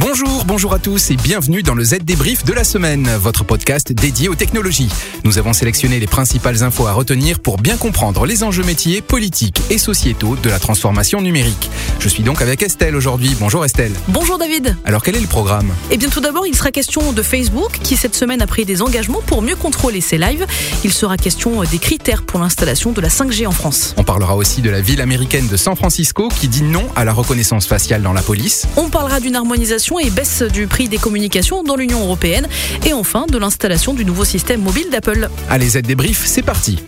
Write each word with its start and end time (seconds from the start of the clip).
Bonjour, 0.00 0.46
bonjour 0.46 0.72
à 0.72 0.78
tous 0.78 1.10
et 1.10 1.16
bienvenue 1.16 1.62
dans 1.62 1.74
le 1.74 1.84
Z 1.84 1.98
débrief 2.04 2.42
de 2.46 2.54
la 2.54 2.64
semaine, 2.64 3.06
votre 3.20 3.44
podcast 3.44 3.92
dédié 3.92 4.30
aux 4.30 4.34
technologies. 4.34 4.88
Nous 5.24 5.36
avons 5.36 5.52
sélectionné 5.52 6.00
les 6.00 6.06
principales 6.06 6.62
infos 6.62 6.86
à 6.86 6.92
retenir 6.92 7.38
pour 7.38 7.58
bien 7.58 7.76
comprendre 7.76 8.24
les 8.24 8.42
enjeux 8.42 8.62
métiers, 8.62 9.02
politiques 9.02 9.60
et 9.68 9.76
sociétaux 9.76 10.36
de 10.42 10.48
la 10.48 10.58
transformation 10.58 11.20
numérique. 11.20 11.68
Je 11.98 12.08
suis 12.08 12.22
donc 12.22 12.40
avec 12.40 12.62
Estelle 12.62 12.96
aujourd'hui. 12.96 13.36
Bonjour 13.38 13.62
Estelle. 13.62 13.92
Bonjour 14.08 14.38
David. 14.38 14.74
Alors 14.86 15.02
quel 15.02 15.16
est 15.16 15.20
le 15.20 15.26
programme? 15.26 15.70
Eh 15.90 15.98
bien 15.98 16.08
tout 16.08 16.22
d'abord, 16.22 16.46
il 16.46 16.56
sera 16.56 16.70
question 16.70 17.12
de 17.12 17.22
Facebook 17.22 17.78
qui 17.82 17.98
cette 17.98 18.14
semaine 18.14 18.40
a 18.40 18.46
pris 18.46 18.64
des 18.64 18.80
engagements 18.80 19.20
pour 19.26 19.42
mieux 19.42 19.56
contrôler 19.56 20.00
ses 20.00 20.16
lives. 20.16 20.46
Il 20.82 20.94
sera 20.94 21.18
question 21.18 21.62
des 21.64 21.78
critères 21.78 22.22
pour 22.22 22.40
l'installation 22.40 22.92
de 22.92 23.02
la 23.02 23.08
5G 23.08 23.46
en 23.46 23.52
France. 23.52 23.94
On 23.98 24.04
parlera 24.04 24.34
aussi 24.34 24.62
de 24.62 24.70
la 24.70 24.80
ville 24.80 25.02
américaine 25.02 25.46
de 25.46 25.58
San 25.58 25.76
Francisco 25.76 26.30
qui 26.30 26.48
dit 26.48 26.62
non 26.62 26.86
à 26.96 27.04
la 27.04 27.12
reconnaissance 27.12 27.66
faciale 27.66 28.00
dans 28.00 28.14
la 28.14 28.22
police. 28.22 28.66
On 28.78 28.88
parlera 28.88 29.20
d'une 29.20 29.36
harmonisation 29.36 29.89
et 29.98 30.10
baisse 30.10 30.42
du 30.42 30.66
prix 30.66 30.88
des 30.88 30.98
communications 30.98 31.62
dans 31.62 31.76
l'Union 31.76 32.00
européenne. 32.00 32.46
Et 32.86 32.92
enfin, 32.92 33.26
de 33.28 33.38
l'installation 33.38 33.94
du 33.94 34.04
nouveau 34.04 34.24
système 34.24 34.60
mobile 34.62 34.90
d'Apple. 34.90 35.28
Allez, 35.48 35.70
Z 35.70 35.82
débrief, 35.82 36.22
c'est 36.24 36.42
parti. 36.42 36.78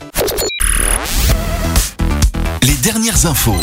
Les 2.63 2.75
dernières 2.83 3.27
infos. 3.27 3.57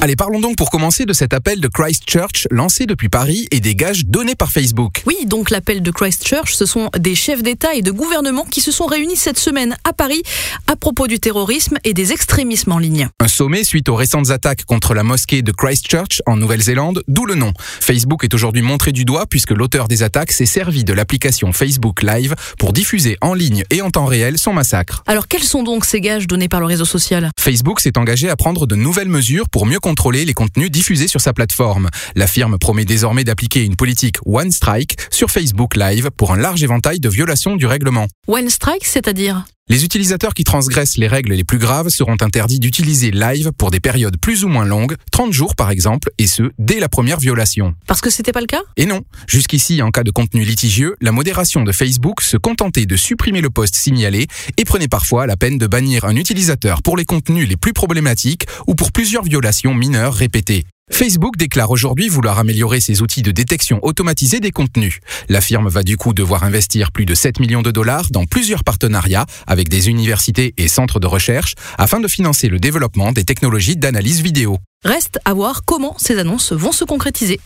Allez, 0.00 0.14
parlons 0.14 0.38
donc 0.38 0.54
pour 0.54 0.70
commencer 0.70 1.06
de 1.06 1.12
cet 1.12 1.34
appel 1.34 1.60
de 1.60 1.66
Christchurch 1.66 2.46
lancé 2.52 2.86
depuis 2.86 3.08
Paris 3.08 3.48
et 3.50 3.58
des 3.58 3.74
gages 3.74 4.06
donnés 4.06 4.36
par 4.36 4.52
Facebook. 4.52 5.02
Oui, 5.06 5.16
donc 5.26 5.50
l'appel 5.50 5.82
de 5.82 5.90
Christchurch, 5.90 6.54
ce 6.54 6.66
sont 6.66 6.88
des 6.96 7.16
chefs 7.16 7.42
d'État 7.42 7.74
et 7.74 7.82
de 7.82 7.90
gouvernement 7.90 8.44
qui 8.44 8.60
se 8.60 8.70
sont 8.70 8.86
réunis 8.86 9.16
cette 9.16 9.40
semaine 9.40 9.76
à 9.82 9.92
Paris 9.92 10.22
à 10.68 10.76
propos 10.76 11.08
du 11.08 11.18
terrorisme 11.18 11.78
et 11.82 11.94
des 11.94 12.12
extrémismes 12.12 12.70
en 12.70 12.78
ligne. 12.78 13.08
Un 13.18 13.26
sommet 13.26 13.64
suite 13.64 13.88
aux 13.88 13.96
récentes 13.96 14.30
attaques 14.30 14.64
contre 14.66 14.94
la 14.94 15.02
mosquée 15.02 15.42
de 15.42 15.50
Christchurch 15.50 16.22
en 16.26 16.36
Nouvelle-Zélande, 16.36 17.02
d'où 17.08 17.26
le 17.26 17.34
nom. 17.34 17.52
Facebook 17.80 18.22
est 18.22 18.32
aujourd'hui 18.34 18.62
montré 18.62 18.92
du 18.92 19.04
doigt 19.04 19.26
puisque 19.26 19.50
l'auteur 19.50 19.88
des 19.88 20.04
attaques 20.04 20.30
s'est 20.30 20.46
servi 20.46 20.84
de 20.84 20.92
l'application 20.92 21.52
Facebook 21.52 22.04
Live 22.04 22.36
pour 22.56 22.72
diffuser 22.72 23.16
en 23.20 23.34
ligne 23.34 23.64
et 23.70 23.82
en 23.82 23.90
temps 23.90 24.06
réel 24.06 24.38
son 24.38 24.52
massacre. 24.52 25.02
Alors 25.08 25.26
quels 25.26 25.42
sont 25.42 25.64
donc 25.64 25.84
ces 25.84 26.00
gages 26.00 26.28
donnés 26.28 26.48
par 26.48 26.60
le 26.60 26.66
réseau 26.66 26.84
social? 26.84 27.32
Facebook 27.36 27.80
s'est 27.80 27.98
engagé 27.98 28.30
à 28.30 28.36
prendre 28.36 28.68
de 28.68 28.76
nouvelles 28.76 29.08
mesures 29.08 29.48
pour 29.48 29.66
mieux 29.66 29.80
contrôler 29.88 30.26
les 30.26 30.34
contenus 30.34 30.70
diffusés 30.70 31.08
sur 31.08 31.22
sa 31.22 31.32
plateforme. 31.32 31.88
La 32.14 32.26
firme 32.26 32.58
promet 32.58 32.84
désormais 32.84 33.24
d'appliquer 33.24 33.64
une 33.64 33.74
politique 33.74 34.16
One 34.26 34.50
Strike 34.50 34.98
sur 35.10 35.30
Facebook 35.30 35.76
Live 35.76 36.10
pour 36.14 36.30
un 36.30 36.36
large 36.36 36.62
éventail 36.62 37.00
de 37.00 37.08
violations 37.08 37.56
du 37.56 37.64
règlement. 37.64 38.06
One 38.26 38.50
Strike, 38.50 38.84
c'est-à-dire? 38.84 39.46
Les 39.68 39.84
utilisateurs 39.84 40.34
qui 40.34 40.44
transgressent 40.44 40.96
les 40.96 41.08
règles 41.08 41.32
les 41.32 41.44
plus 41.44 41.58
graves 41.58 41.88
seront 41.88 42.16
interdits 42.20 42.58
d'utiliser 42.58 43.10
Live 43.10 43.52
pour 43.56 43.70
des 43.70 43.80
périodes 43.80 44.16
plus 44.18 44.44
ou 44.44 44.48
moins 44.48 44.64
longues, 44.64 44.96
30 45.12 45.32
jours 45.32 45.54
par 45.56 45.70
exemple, 45.70 46.10
et 46.18 46.26
ce, 46.26 46.50
dès 46.58 46.80
la 46.80 46.88
première 46.88 47.18
violation. 47.18 47.74
Parce 47.86 48.00
que 48.00 48.10
c'était 48.10 48.32
pas 48.32 48.40
le 48.40 48.46
cas? 48.46 48.62
Et 48.76 48.86
non. 48.86 49.02
Jusqu'ici, 49.26 49.82
en 49.82 49.90
cas 49.90 50.04
de 50.04 50.10
contenu 50.10 50.42
litigieux, 50.42 50.96
la 51.00 51.12
modération 51.12 51.64
de 51.64 51.72
Facebook 51.72 52.22
se 52.22 52.36
contentait 52.36 52.86
de 52.86 52.96
supprimer 52.96 53.40
le 53.40 53.50
post 53.50 53.74
signalé 53.74 54.26
et 54.56 54.64
prenait 54.64 54.88
parfois 54.88 55.26
la 55.26 55.36
peine 55.36 55.58
de 55.58 55.66
bannir 55.66 56.04
un 56.04 56.16
utilisateur 56.16 56.82
pour 56.82 56.96
les 56.96 57.04
contenus 57.04 57.48
les 57.48 57.56
plus 57.56 57.72
problématiques 57.72 58.46
ou 58.66 58.74
pour 58.74 58.92
plusieurs 58.92 59.24
violations 59.24 59.74
mineures 59.74 60.14
répétées. 60.14 60.64
Facebook 60.90 61.36
déclare 61.36 61.70
aujourd'hui 61.70 62.08
vouloir 62.08 62.38
améliorer 62.38 62.80
ses 62.80 63.02
outils 63.02 63.22
de 63.22 63.30
détection 63.30 63.78
automatisée 63.82 64.40
des 64.40 64.50
contenus. 64.50 65.00
La 65.28 65.40
firme 65.40 65.68
va 65.68 65.82
du 65.82 65.96
coup 65.96 66.12
devoir 66.12 66.44
investir 66.44 66.92
plus 66.92 67.06
de 67.06 67.14
7 67.14 67.40
millions 67.40 67.62
de 67.62 67.70
dollars 67.70 68.10
dans 68.10 68.24
plusieurs 68.24 68.64
partenariats 68.64 69.26
avec 69.46 69.68
des 69.68 69.88
universités 69.88 70.54
et 70.56 70.68
centres 70.68 71.00
de 71.00 71.06
recherche 71.06 71.54
afin 71.76 72.00
de 72.00 72.08
financer 72.08 72.48
le 72.48 72.58
développement 72.58 73.12
des 73.12 73.24
technologies 73.24 73.76
d'analyse 73.76 74.22
vidéo. 74.22 74.58
Reste 74.84 75.18
à 75.24 75.34
voir 75.34 75.64
comment 75.64 75.96
ces 75.98 76.18
annonces 76.18 76.52
vont 76.52 76.72
se 76.72 76.84
concrétiser. 76.84 77.40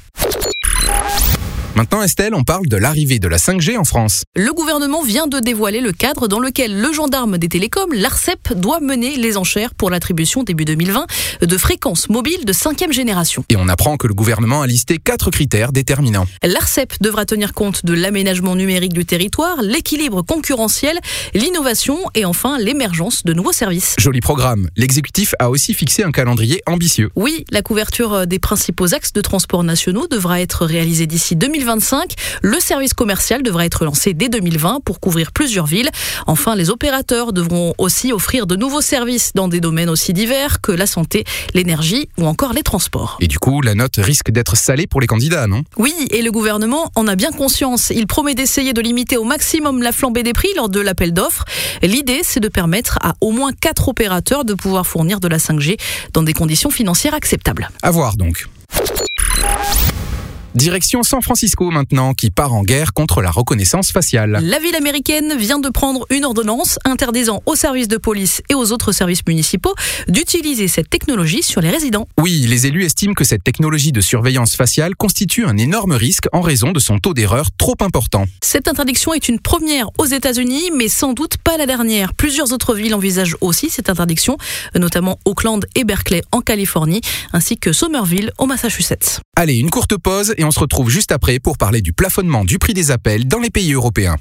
Maintenant, 1.75 2.03
Estelle, 2.03 2.35
on 2.35 2.45
parle 2.45 2.67
de 2.67 2.77
l'arrivée 2.77 3.19
de 3.19 3.29
la 3.29 3.39
5G 3.39 3.79
en 3.79 3.85
France. 3.85 4.25
Le 4.37 4.53
gouvernement 4.53 5.03
vient 5.03 5.27
de 5.27 5.39
dévoiler 5.39 5.81
le 5.81 5.93
cadre 5.93 6.29
dans 6.29 6.39
lequel 6.39 6.79
le 6.79 6.93
gendarme 6.93 7.39
des 7.39 7.49
télécoms, 7.49 7.91
l'ARCEP, 7.95 8.53
doit 8.57 8.81
mener 8.81 9.17
les 9.17 9.39
enchères 9.39 9.75
pour 9.75 9.89
l'attribution 9.89 10.43
début 10.43 10.67
2020 10.67 11.07
de 11.41 11.57
fréquences 11.57 12.11
mobiles 12.11 12.45
de 12.45 12.53
cinquième 12.53 12.93
génération. 12.93 13.47
Et 13.49 13.57
on 13.57 13.69
apprend 13.69 13.97
que 13.97 14.07
le 14.07 14.13
gouvernement 14.13 14.61
a 14.61 14.67
listé 14.67 14.99
quatre 14.99 15.31
critères 15.31 15.73
déterminants. 15.73 16.27
L'ARCEP 16.43 16.93
devra 17.01 17.25
tenir 17.25 17.55
compte 17.55 17.87
de 17.87 17.95
l'aménagement 17.95 18.55
numérique 18.55 18.93
du 18.93 19.07
territoire, 19.07 19.63
l'équilibre 19.63 20.21
concurrentiel, 20.21 20.99
l'innovation 21.33 21.99
et 22.15 22.27
enfin 22.27 22.59
l'émergence 22.59 23.25
de 23.25 23.33
nouveaux 23.33 23.53
services. 23.53 23.97
Joli 23.99 24.21
programme. 24.21 24.69
L'exécutif 24.77 25.35
a 25.39 25.49
aussi 25.49 25.73
fixé 25.73 26.03
un 26.03 26.13
calendrier 26.13 26.61
ambitieux. 26.67 27.09
Oui, 27.17 27.47
la 27.51 27.63
couverture 27.63 28.27
des 28.27 28.39
principaux 28.39 28.93
axes 28.93 29.15
de 29.15 29.23
transport 29.23 29.65
nationaux 29.65 30.07
devra 30.07 30.43
être 30.43 30.67
réalisée 30.67 31.07
d'ici 31.07 31.35
2020 31.35 31.62
2025. 31.63 32.15
Le 32.43 32.59
service 32.59 32.93
commercial 32.93 33.43
devra 33.43 33.65
être 33.65 33.85
lancé 33.85 34.15
dès 34.15 34.29
2020 34.29 34.81
pour 34.85 35.01
couvrir 35.01 35.33
plusieurs 35.33 35.67
villes. 35.67 35.91
Enfin, 36.27 36.57
les 36.57 36.71
opérateurs 36.71 37.33
devront 37.33 37.75
aussi 37.79 38.13
offrir 38.13 38.47
de 38.47 38.57
nouveaux 38.57 38.81
services 38.81 39.33
dans 39.35 39.49
des 39.49 39.61
domaines 39.61 39.89
aussi 39.89 40.13
divers 40.13 40.61
que 40.61 40.73
la 40.73 40.87
santé, 40.87 41.25
l'énergie 41.55 42.09
ou 42.19 42.27
encore 42.27 42.53
les 42.53 42.63
transports. 42.63 43.17
Et 43.21 43.29
du 43.29 43.39
coup, 43.39 43.63
la 43.63 43.75
note 43.75 43.97
risque 43.99 44.31
d'être 44.31 44.57
salée 44.57 44.87
pour 44.87 45.01
les 45.01 45.07
candidats, 45.07 45.47
non? 45.47 45.63
Oui, 45.77 45.95
et 46.11 46.23
le 46.23 46.33
gouvernement 46.33 46.91
en 46.97 47.07
a 47.07 47.15
bien 47.15 47.31
conscience. 47.31 47.91
Il 47.91 48.07
promet 48.07 48.35
d'essayer 48.35 48.73
de 48.73 48.81
limiter 48.81 49.17
au 49.17 49.25
maximum 49.25 49.83
la 49.83 49.93
flambée 49.93 50.23
des 50.23 50.33
prix 50.33 50.51
lors 50.57 50.69
de 50.69 50.81
l'appel 50.81 51.13
d'offres. 51.13 51.45
L'idée, 51.83 52.23
c'est 52.25 52.41
de 52.41 52.49
permettre 52.49 52.99
à 53.03 53.15
au 53.21 53.31
moins 53.31 53.53
quatre 53.53 53.89
opérateurs 53.89 54.45
de 54.45 54.55
pouvoir 54.55 54.87
fournir 54.87 55.21
de 55.21 55.29
la 55.29 55.39
5G 55.39 55.79
dans 56.13 56.23
des 56.23 56.33
conditions 56.33 56.71
financières 56.71 57.15
acceptables. 57.15 57.71
À 57.83 57.91
voir 57.91 58.17
donc. 58.17 58.47
Direction 60.55 61.03
San 61.03 61.23
Francisco 61.23 61.71
maintenant, 61.71 62.13
qui 62.13 62.31
part 62.31 62.53
en 62.53 62.63
guerre 62.63 62.93
contre 62.93 63.23
la 63.23 63.31
reconnaissance 63.31 63.91
faciale. 63.91 64.39
La 64.43 64.59
ville 64.59 64.77
américaine 64.77 65.35
vient 65.39 65.59
de 65.59 65.71
prendre 65.71 66.07
une 66.11 66.27
ordonnance 66.27 66.79
interdisant 66.85 67.43
aux 67.47 67.57
services 67.57 67.89
de 67.89 67.97
police 67.97 68.43
et 68.51 68.55
aux 68.55 68.71
autres 68.71 68.93
services 68.93 69.27
municipaux 69.27 69.75
d'utiliser 70.09 70.69
cette 70.69 70.91
technologie 70.91 71.43
sur 71.43 71.63
les 71.63 71.71
résidents. 71.71 72.07
Oui, 72.19 72.45
les 72.47 72.67
élus 72.67 72.85
estiment 72.85 73.15
que 73.15 73.25
cette 73.25 73.43
technologie 73.43 73.93
de 73.93 74.03
surveillance 74.03 74.55
faciale 74.55 74.95
constitue 74.95 75.47
un 75.47 75.57
énorme 75.57 75.93
risque 75.93 76.27
en 76.33 76.43
raison 76.43 76.73
de 76.73 76.81
son 76.81 76.99
taux 76.99 77.15
d'erreur 77.15 77.47
trop 77.57 77.77
important. 77.81 78.27
Cette 78.43 78.69
interdiction 78.69 79.15
est 79.15 79.29
une 79.29 79.41
première 79.41 79.89
aux 79.99 80.07
États-Unis, 80.07 80.71
mais 80.77 80.89
sans 80.89 81.15
doute 81.15 81.39
pas 81.39 81.57
la 81.57 81.65
dernière. 81.65 82.13
Plusieurs 82.13 82.53
autres 82.53 82.75
villes 82.75 82.95
envisagent 82.95 83.37
aussi 83.41 83.71
cette 83.71 83.89
interdiction, 83.89 84.37
notamment 84.75 85.19
Oakland 85.25 85.65
et 85.77 85.85
Berkeley 85.85 86.23
en 86.31 86.43
Californie, 86.43 87.01
ainsi 87.33 87.57
que 87.57 87.73
Somerville 87.73 88.33
au 88.37 88.45
Massachusetts. 88.45 89.21
Allez, 89.35 89.57
une 89.57 89.71
courte 89.71 89.97
pause 89.97 90.35
et 90.37 90.42
on 90.45 90.51
se 90.51 90.61
retrouve 90.61 90.91
juste 90.91 91.13
après 91.13 91.39
pour 91.39 91.59
parler 91.59 91.81
du 91.81 91.93
plafonnement 91.93 92.45
du 92.45 92.59
prix 92.59 92.75
des 92.75 92.91
appels 92.91 93.27
dans 93.27 93.39
les 93.39 93.51
pays 93.51 93.73
européens. 93.73 94.17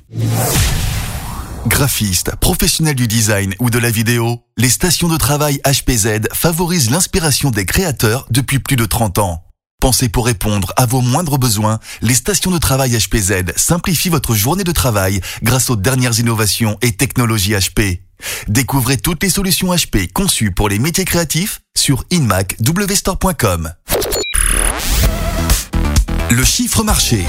Graphiste, 1.67 2.35
professionnel 2.37 2.95
du 2.95 3.07
design 3.07 3.53
ou 3.59 3.69
de 3.69 3.77
la 3.77 3.91
vidéo, 3.91 4.43
les 4.57 4.69
stations 4.69 5.07
de 5.07 5.17
travail 5.17 5.61
HPZ 5.65 6.33
favorisent 6.33 6.89
l'inspiration 6.89 7.51
des 7.51 7.65
créateurs 7.65 8.25
depuis 8.31 8.59
plus 8.59 8.75
de 8.75 8.85
30 8.85 9.19
ans. 9.19 9.43
Pensez 9.79 10.09
pour 10.09 10.25
répondre 10.25 10.73
à 10.75 10.85
vos 10.85 11.01
moindres 11.01 11.37
besoins, 11.37 11.79
les 12.01 12.13
stations 12.13 12.51
de 12.51 12.57
travail 12.57 12.97
HPZ 12.97 13.55
simplifient 13.55 14.09
votre 14.09 14.35
journée 14.35 14.63
de 14.63 14.71
travail 14.71 15.21
grâce 15.43 15.69
aux 15.69 15.75
dernières 15.75 16.19
innovations 16.19 16.77
et 16.81 16.91
technologies 16.91 17.53
HP. 17.53 18.01
Découvrez 18.47 18.97
toutes 18.97 19.23
les 19.23 19.29
solutions 19.29 19.73
HP 19.73 20.11
conçues 20.11 20.51
pour 20.51 20.69
les 20.69 20.77
métiers 20.77 21.05
créatifs 21.05 21.61
sur 21.75 22.03
inmacwstore.com. 22.11 23.73
Le 26.31 26.45
chiffre 26.45 26.81
marché. 26.85 27.27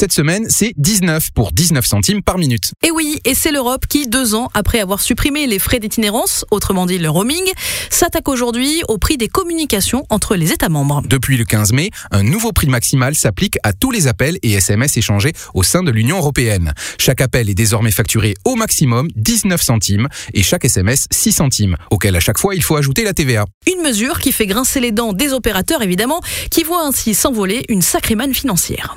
Cette 0.00 0.14
semaine, 0.14 0.46
c'est 0.48 0.72
19 0.78 1.30
pour 1.32 1.52
19 1.52 1.84
centimes 1.84 2.22
par 2.22 2.38
minute. 2.38 2.72
Et 2.82 2.90
oui, 2.90 3.20
et 3.26 3.34
c'est 3.34 3.52
l'Europe 3.52 3.84
qui, 3.86 4.08
deux 4.08 4.34
ans 4.34 4.48
après 4.54 4.80
avoir 4.80 5.02
supprimé 5.02 5.46
les 5.46 5.58
frais 5.58 5.78
d'itinérance, 5.78 6.46
autrement 6.50 6.86
dit 6.86 6.96
le 6.96 7.10
roaming, 7.10 7.44
s'attaque 7.90 8.26
aujourd'hui 8.30 8.80
au 8.88 8.96
prix 8.96 9.18
des 9.18 9.28
communications 9.28 10.06
entre 10.08 10.36
les 10.36 10.52
États 10.52 10.70
membres. 10.70 11.02
Depuis 11.06 11.36
le 11.36 11.44
15 11.44 11.74
mai, 11.74 11.90
un 12.12 12.22
nouveau 12.22 12.52
prix 12.52 12.68
maximal 12.68 13.14
s'applique 13.14 13.58
à 13.62 13.74
tous 13.74 13.90
les 13.90 14.06
appels 14.06 14.38
et 14.42 14.52
SMS 14.52 14.96
échangés 14.96 15.34
au 15.52 15.62
sein 15.62 15.82
de 15.82 15.90
l'Union 15.90 16.16
européenne. 16.16 16.72
Chaque 16.98 17.20
appel 17.20 17.50
est 17.50 17.54
désormais 17.54 17.90
facturé 17.90 18.32
au 18.46 18.54
maximum 18.54 19.08
19 19.16 19.60
centimes 19.60 20.08
et 20.32 20.42
chaque 20.42 20.64
SMS 20.64 21.08
6 21.10 21.32
centimes, 21.32 21.76
auquel 21.90 22.16
à 22.16 22.20
chaque 22.20 22.38
fois 22.38 22.54
il 22.54 22.62
faut 22.62 22.76
ajouter 22.76 23.04
la 23.04 23.12
TVA. 23.12 23.44
Une 23.70 23.82
mesure 23.82 24.18
qui 24.20 24.32
fait 24.32 24.46
grincer 24.46 24.80
les 24.80 24.92
dents 24.92 25.12
des 25.12 25.34
opérateurs 25.34 25.82
évidemment, 25.82 26.22
qui 26.50 26.62
voient 26.62 26.86
ainsi 26.86 27.12
s'envoler 27.12 27.66
une 27.68 27.82
sacrée 27.82 28.14
manne 28.14 28.32
financière 28.32 28.96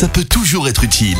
ça 0.00 0.08
peut 0.08 0.24
toujours 0.24 0.66
être 0.66 0.82
utile. 0.82 1.18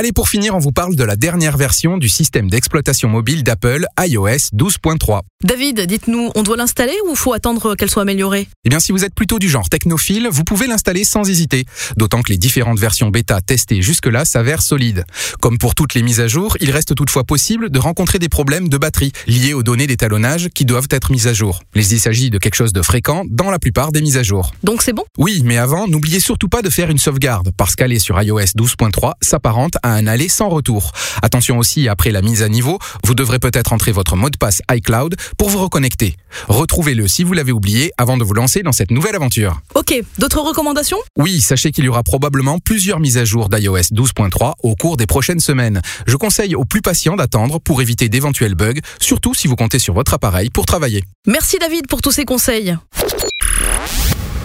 Allez, 0.00 0.12
pour 0.12 0.30
finir, 0.30 0.54
on 0.54 0.58
vous 0.58 0.72
parle 0.72 0.96
de 0.96 1.04
la 1.04 1.14
dernière 1.14 1.58
version 1.58 1.98
du 1.98 2.08
système 2.08 2.48
d'exploitation 2.48 3.10
mobile 3.10 3.42
d'Apple 3.42 3.84
iOS 4.00 4.48
12.3. 4.54 5.20
David, 5.44 5.82
dites-nous, 5.82 6.30
on 6.34 6.42
doit 6.42 6.56
l'installer 6.56 6.96
ou 7.06 7.14
faut 7.14 7.34
attendre 7.34 7.74
qu'elle 7.74 7.90
soit 7.90 8.00
améliorée? 8.00 8.48
Eh 8.64 8.70
bien, 8.70 8.80
si 8.80 8.92
vous 8.92 9.04
êtes 9.04 9.14
plutôt 9.14 9.38
du 9.38 9.50
genre 9.50 9.68
technophile, 9.68 10.28
vous 10.30 10.42
pouvez 10.42 10.66
l'installer 10.66 11.04
sans 11.04 11.28
hésiter. 11.28 11.66
D'autant 11.98 12.22
que 12.22 12.32
les 12.32 12.38
différentes 12.38 12.78
versions 12.78 13.10
bêta 13.10 13.42
testées 13.42 13.82
jusque-là 13.82 14.24
s'avèrent 14.24 14.62
solides. 14.62 15.04
Comme 15.42 15.58
pour 15.58 15.74
toutes 15.74 15.92
les 15.92 16.02
mises 16.02 16.20
à 16.20 16.28
jour, 16.28 16.56
il 16.60 16.70
reste 16.70 16.94
toutefois 16.94 17.24
possible 17.24 17.68
de 17.68 17.78
rencontrer 17.78 18.18
des 18.18 18.30
problèmes 18.30 18.70
de 18.70 18.78
batterie 18.78 19.12
liés 19.26 19.52
aux 19.52 19.62
données 19.62 19.86
d'étalonnage 19.86 20.48
qui 20.54 20.64
doivent 20.64 20.88
être 20.88 21.12
mises 21.12 21.26
à 21.26 21.34
jour. 21.34 21.60
Mais 21.76 21.86
il 21.86 22.00
s'agit 22.00 22.30
de 22.30 22.38
quelque 22.38 22.56
chose 22.56 22.72
de 22.72 22.80
fréquent 22.80 23.24
dans 23.28 23.50
la 23.50 23.58
plupart 23.58 23.92
des 23.92 24.00
mises 24.00 24.16
à 24.16 24.22
jour. 24.22 24.52
Donc 24.64 24.80
c'est 24.80 24.94
bon? 24.94 25.04
Oui, 25.18 25.42
mais 25.44 25.58
avant, 25.58 25.86
n'oubliez 25.88 26.20
surtout 26.20 26.48
pas 26.48 26.62
de 26.62 26.70
faire 26.70 26.88
une 26.88 26.96
sauvegarde, 26.96 27.50
parce 27.58 27.76
qu'aller 27.76 27.98
sur 27.98 28.18
iOS 28.22 28.40
12.3 28.56 29.12
s'apparente 29.20 29.74
à 29.82 29.89
un 29.92 30.06
aller 30.06 30.28
sans 30.28 30.48
retour. 30.48 30.92
Attention 31.22 31.58
aussi, 31.58 31.88
après 31.88 32.10
la 32.10 32.22
mise 32.22 32.42
à 32.42 32.48
niveau, 32.48 32.78
vous 33.04 33.14
devrez 33.14 33.38
peut-être 33.38 33.72
entrer 33.72 33.92
votre 33.92 34.16
mot 34.16 34.30
de 34.30 34.36
passe 34.36 34.62
iCloud 34.70 35.16
pour 35.38 35.48
vous 35.48 35.58
reconnecter. 35.58 36.16
Retrouvez-le 36.48 37.08
si 37.08 37.24
vous 37.24 37.32
l'avez 37.32 37.52
oublié 37.52 37.92
avant 37.98 38.16
de 38.16 38.24
vous 38.24 38.34
lancer 38.34 38.62
dans 38.62 38.72
cette 38.72 38.90
nouvelle 38.90 39.16
aventure. 39.16 39.60
Ok, 39.74 39.94
d'autres 40.18 40.40
recommandations? 40.40 40.98
Oui, 41.18 41.40
sachez 41.40 41.70
qu'il 41.72 41.84
y 41.84 41.88
aura 41.88 42.02
probablement 42.02 42.58
plusieurs 42.58 43.00
mises 43.00 43.18
à 43.18 43.24
jour 43.24 43.48
d'iOS 43.48 43.92
12.3 43.92 44.54
au 44.62 44.74
cours 44.76 44.96
des 44.96 45.06
prochaines 45.06 45.40
semaines. 45.40 45.80
Je 46.06 46.16
conseille 46.16 46.54
aux 46.54 46.64
plus 46.64 46.82
patients 46.82 47.16
d'attendre 47.16 47.58
pour 47.58 47.82
éviter 47.82 48.08
d'éventuels 48.08 48.54
bugs, 48.54 48.80
surtout 49.00 49.34
si 49.34 49.48
vous 49.48 49.56
comptez 49.56 49.78
sur 49.78 49.94
votre 49.94 50.14
appareil 50.14 50.50
pour 50.50 50.66
travailler. 50.66 51.04
Merci 51.26 51.58
David 51.58 51.86
pour 51.86 52.02
tous 52.02 52.12
ces 52.12 52.24
conseils. 52.24 52.76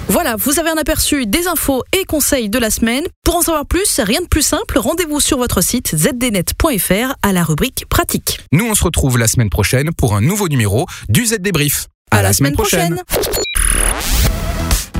Voilà, 0.07 0.35
vous 0.35 0.59
avez 0.59 0.69
un 0.69 0.77
aperçu 0.77 1.25
des 1.25 1.47
infos 1.47 1.83
et 1.91 2.05
conseils 2.05 2.49
de 2.49 2.59
la 2.59 2.69
semaine. 2.69 3.03
Pour 3.23 3.37
en 3.37 3.41
savoir 3.41 3.65
plus, 3.65 3.99
rien 3.99 4.21
de 4.21 4.27
plus 4.27 4.43
simple, 4.43 4.77
rendez-vous 4.77 5.19
sur 5.19 5.37
votre 5.37 5.61
site 5.61 5.95
zdnet.fr 5.95 7.15
à 7.23 7.33
la 7.33 7.43
rubrique 7.43 7.85
pratique. 7.89 8.39
Nous, 8.51 8.65
on 8.65 8.75
se 8.75 8.83
retrouve 8.83 9.17
la 9.17 9.27
semaine 9.27 9.49
prochaine 9.49 9.91
pour 9.93 10.15
un 10.15 10.21
nouveau 10.21 10.47
numéro 10.47 10.85
du 11.09 11.25
Z 11.25 11.39
Débrief. 11.39 11.87
À, 12.11 12.21
la, 12.21 12.33
semaine, 12.33 12.53
prochaine. 12.53 13.01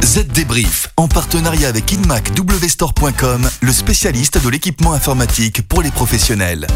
Z 0.03 0.27
Débrief, 0.27 0.89
en 0.97 1.07
partenariat 1.07 1.69
avec 1.69 1.91
InmacWstore.com, 1.93 3.49
le 3.61 3.71
spécialiste 3.71 4.43
de 4.43 4.49
l'équipement 4.49 4.93
informatique 4.93 5.67
pour 5.67 5.81
les 5.83 5.91
professionnels. 5.91 6.67